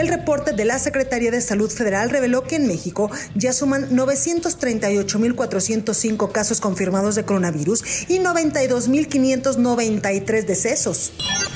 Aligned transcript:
El 0.00 0.08
reporte 0.08 0.52
de 0.54 0.64
la 0.64 0.78
Secretaría 0.78 1.30
de 1.30 1.42
Salud 1.42 1.70
Federal 1.70 2.08
reveló 2.08 2.44
que 2.44 2.56
en 2.56 2.66
México 2.66 3.10
ya 3.34 3.52
suman 3.52 3.90
938.405 3.90 6.32
casos 6.32 6.58
confirmados 6.58 7.16
de 7.16 7.26
coronavirus 7.26 8.08
y 8.08 8.18
92.593 8.18 10.46
decesos. 10.46 11.12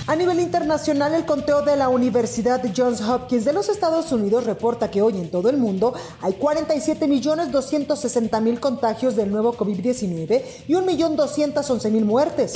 A 0.07 0.15
nivel 0.15 0.41
internacional, 0.41 1.15
el 1.15 1.25
conteo 1.25 1.63
de 1.63 1.77
la 1.77 1.89
Universidad 1.89 2.63
Johns 2.77 3.01
Hopkins 3.01 3.47
de 3.47 3.55
los 3.55 3.71
Estados 3.71 4.13
Unidos 4.13 4.45
reporta 4.45 4.91
que 4.91 5.01
hoy 5.01 5.17
en 5.17 5.31
todo 5.31 5.49
el 5.49 5.57
mundo 5.57 5.95
hay 6.21 6.35
47.260.000 6.35 8.61
contagios 8.61 9.17
del 9.17 9.31
nuevo 9.31 9.57
COVID-19 9.57 10.43
y 10.69 10.75
1.211.000 10.75 12.05
muertes. 12.05 12.53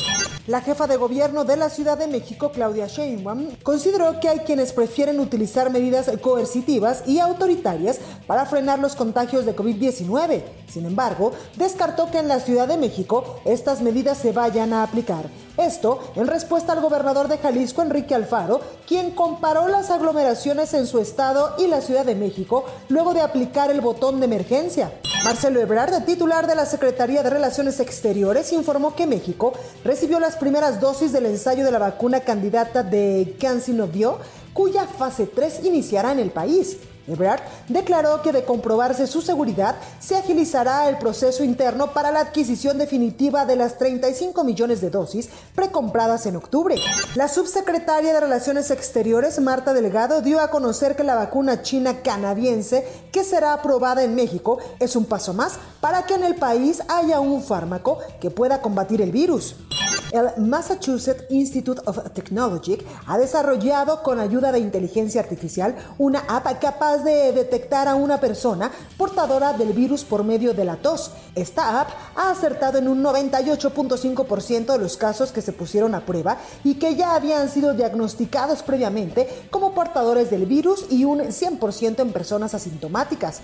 La 0.46 0.60
jefa 0.60 0.86
de 0.86 0.96
gobierno 0.96 1.46
de 1.46 1.56
la 1.56 1.70
Ciudad 1.70 1.96
de 1.96 2.08
México, 2.08 2.52
Claudia 2.52 2.88
Sheinbaum, 2.88 3.56
consideró 3.62 4.20
que 4.20 4.28
hay 4.28 4.40
quienes 4.40 4.74
prefieren 4.74 5.18
utilizar 5.18 5.72
medidas 5.78 6.10
coercitivas 6.20 7.04
y 7.06 7.20
autoritarias 7.20 8.00
para 8.26 8.46
frenar 8.46 8.80
los 8.80 8.96
contagios 8.96 9.46
de 9.46 9.54
COVID-19. 9.54 10.42
Sin 10.68 10.86
embargo, 10.86 11.32
descartó 11.56 12.10
que 12.10 12.18
en 12.18 12.28
la 12.28 12.40
Ciudad 12.40 12.66
de 12.66 12.76
México 12.76 13.40
estas 13.44 13.80
medidas 13.80 14.18
se 14.18 14.32
vayan 14.32 14.72
a 14.72 14.82
aplicar. 14.82 15.26
Esto 15.56 16.00
en 16.16 16.26
respuesta 16.26 16.72
al 16.72 16.80
gobernador 16.80 17.28
de 17.28 17.38
Jalisco, 17.38 17.82
Enrique 17.82 18.14
Alfaro, 18.14 18.60
quien 18.86 19.12
comparó 19.12 19.68
las 19.68 19.90
aglomeraciones 19.90 20.74
en 20.74 20.86
su 20.86 20.98
estado 20.98 21.54
y 21.58 21.66
la 21.68 21.80
Ciudad 21.80 22.04
de 22.04 22.14
México 22.14 22.64
luego 22.88 23.14
de 23.14 23.22
aplicar 23.22 23.70
el 23.70 23.80
botón 23.80 24.20
de 24.20 24.26
emergencia. 24.26 24.92
Marcelo 25.24 25.60
Ebrard, 25.60 26.04
titular 26.04 26.46
de 26.46 26.54
la 26.54 26.64
Secretaría 26.64 27.24
de 27.24 27.30
Relaciones 27.30 27.80
Exteriores, 27.80 28.52
informó 28.52 28.94
que 28.94 29.06
México 29.06 29.52
recibió 29.84 30.20
las 30.20 30.36
primeras 30.36 30.80
dosis 30.80 31.12
del 31.12 31.26
ensayo 31.26 31.64
de 31.64 31.72
la 31.72 31.80
vacuna 31.80 32.20
candidata 32.20 32.84
de 32.84 33.36
Cancinovio, 33.40 34.18
cuya 34.58 34.86
fase 34.86 35.26
3 35.26 35.66
iniciará 35.66 36.10
en 36.10 36.18
el 36.18 36.30
país. 36.32 36.78
Ebrard 37.06 37.40
declaró 37.68 38.22
que 38.22 38.32
de 38.32 38.42
comprobarse 38.42 39.06
su 39.06 39.22
seguridad, 39.22 39.76
se 40.00 40.16
agilizará 40.16 40.88
el 40.88 40.98
proceso 40.98 41.44
interno 41.44 41.92
para 41.92 42.10
la 42.10 42.18
adquisición 42.18 42.76
definitiva 42.76 43.46
de 43.46 43.54
las 43.54 43.78
35 43.78 44.42
millones 44.42 44.80
de 44.80 44.90
dosis 44.90 45.30
precompradas 45.54 46.26
en 46.26 46.34
octubre. 46.34 46.74
La 47.14 47.28
subsecretaria 47.28 48.12
de 48.12 48.18
Relaciones 48.18 48.72
Exteriores, 48.72 49.38
Marta 49.40 49.72
Delgado, 49.74 50.22
dio 50.22 50.40
a 50.40 50.50
conocer 50.50 50.96
que 50.96 51.04
la 51.04 51.14
vacuna 51.14 51.62
china 51.62 52.02
canadiense 52.02 52.84
que 53.12 53.22
será 53.22 53.52
aprobada 53.52 54.02
en 54.02 54.16
México 54.16 54.58
es 54.80 54.96
un 54.96 55.04
paso 55.04 55.34
más 55.34 55.52
para 55.80 56.02
que 56.02 56.14
en 56.14 56.24
el 56.24 56.34
país 56.34 56.82
haya 56.88 57.20
un 57.20 57.44
fármaco 57.44 57.98
que 58.20 58.32
pueda 58.32 58.60
combatir 58.60 59.02
el 59.02 59.12
virus. 59.12 59.54
El 60.10 60.42
Massachusetts 60.42 61.24
Institute 61.28 61.82
of 61.84 61.98
Technology 62.14 62.78
ha 63.06 63.18
desarrollado 63.18 64.02
con 64.02 64.18
ayuda 64.20 64.52
de 64.52 64.58
inteligencia 64.58 65.20
artificial 65.20 65.76
una 65.98 66.20
app 66.20 66.58
capaz 66.60 66.98
de 66.98 67.32
detectar 67.32 67.88
a 67.88 67.94
una 67.94 68.18
persona 68.18 68.70
portadora 68.96 69.52
del 69.52 69.74
virus 69.74 70.04
por 70.04 70.24
medio 70.24 70.54
de 70.54 70.64
la 70.64 70.76
tos. 70.76 71.12
Esta 71.34 71.80
app 71.80 71.90
ha 72.16 72.30
acertado 72.30 72.78
en 72.78 72.88
un 72.88 73.02
98.5% 73.02 74.72
de 74.72 74.78
los 74.78 74.96
casos 74.96 75.30
que 75.30 75.42
se 75.42 75.52
pusieron 75.52 75.94
a 75.94 76.06
prueba 76.06 76.38
y 76.64 76.76
que 76.76 76.96
ya 76.96 77.14
habían 77.14 77.50
sido 77.50 77.74
diagnosticados 77.74 78.62
previamente 78.62 79.28
como 79.50 79.74
portadores 79.74 80.30
del 80.30 80.46
virus 80.46 80.86
y 80.90 81.04
un 81.04 81.20
100% 81.20 82.00
en 82.00 82.12
personas 82.12 82.54
asintomáticas. 82.54 83.42